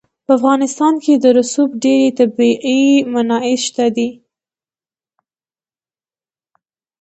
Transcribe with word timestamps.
په 0.25 0.31
افغانستان 0.37 0.93
کې 1.03 1.13
د 1.17 1.25
رسوب 1.37 1.69
ډېرې 1.83 2.09
طبیعي 2.19 2.85
منابع 3.11 3.55
شته 3.65 3.85
دي. 3.95 4.09